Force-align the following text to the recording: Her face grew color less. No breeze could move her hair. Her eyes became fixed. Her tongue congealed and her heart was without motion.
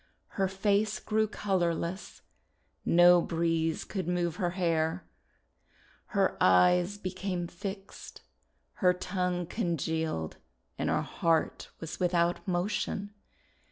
Her 0.29 0.47
face 0.47 0.99
grew 0.99 1.27
color 1.27 1.75
less. 1.75 2.23
No 2.83 3.21
breeze 3.21 3.83
could 3.83 4.07
move 4.07 4.37
her 4.37 4.49
hair. 4.57 5.05
Her 6.07 6.37
eyes 6.41 6.97
became 6.97 7.45
fixed. 7.45 8.23
Her 8.81 8.93
tongue 8.93 9.45
congealed 9.45 10.37
and 10.75 10.89
her 10.89 11.03
heart 11.03 11.69
was 11.79 11.99
without 11.99 12.47
motion. 12.47 13.13